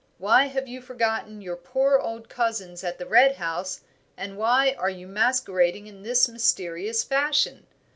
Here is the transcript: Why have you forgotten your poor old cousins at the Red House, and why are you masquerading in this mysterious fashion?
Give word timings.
Why 0.17 0.45
have 0.47 0.67
you 0.67 0.81
forgotten 0.81 1.43
your 1.43 1.55
poor 1.55 1.99
old 1.99 2.27
cousins 2.27 2.83
at 2.83 2.97
the 2.97 3.05
Red 3.05 3.35
House, 3.35 3.81
and 4.17 4.35
why 4.35 4.73
are 4.79 4.89
you 4.89 5.05
masquerading 5.05 5.85
in 5.85 6.01
this 6.01 6.27
mysterious 6.27 7.03
fashion? 7.03 7.67